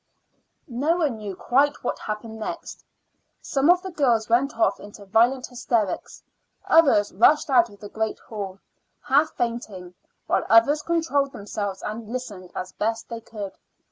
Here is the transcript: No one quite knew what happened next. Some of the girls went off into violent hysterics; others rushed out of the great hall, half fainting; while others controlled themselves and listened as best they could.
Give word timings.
No 0.67 0.97
one 0.97 1.19
quite 1.35 1.73
knew 1.73 1.77
what 1.83 1.99
happened 1.99 2.39
next. 2.39 2.83
Some 3.39 3.69
of 3.69 3.83
the 3.83 3.91
girls 3.91 4.29
went 4.29 4.57
off 4.57 4.79
into 4.79 5.05
violent 5.05 5.45
hysterics; 5.45 6.23
others 6.65 7.13
rushed 7.13 7.51
out 7.51 7.69
of 7.69 7.79
the 7.79 7.87
great 7.89 8.17
hall, 8.17 8.57
half 9.03 9.29
fainting; 9.35 9.93
while 10.25 10.43
others 10.49 10.81
controlled 10.81 11.33
themselves 11.33 11.83
and 11.83 12.09
listened 12.11 12.49
as 12.55 12.71
best 12.71 13.09
they 13.09 13.21
could. 13.21 13.51